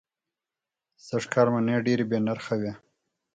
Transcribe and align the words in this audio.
سږ 1.05 1.23
کال 1.33 1.47
مڼې 1.53 1.75
دېرې 1.85 2.05
بې 2.09 2.17
نرخه 2.25 2.55
وې. 2.61 2.71